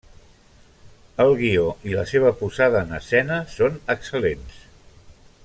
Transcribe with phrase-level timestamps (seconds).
[1.25, 4.59] El guió i la seva posada en escena són excel·lents.